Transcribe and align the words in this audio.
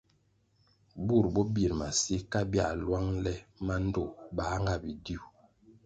Bur 1.07 1.25
bo 1.33 1.41
bir 1.55 1.71
masi, 1.79 2.15
ka 2.31 2.39
bia 2.51 2.67
lwang 2.81 3.09
le 3.23 3.33
mandtoh 3.65 4.11
bā 4.35 4.47
nga 4.61 4.73
bidiu. 4.83 5.21